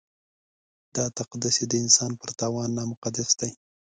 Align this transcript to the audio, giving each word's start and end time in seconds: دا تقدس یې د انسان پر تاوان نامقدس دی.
دا 0.95 1.05
تقدس 1.19 1.55
یې 1.61 1.65
د 1.69 1.73
انسان 1.83 2.11
پر 2.19 2.29
تاوان 2.39 2.69
نامقدس 2.77 3.29
دی. 3.39 3.51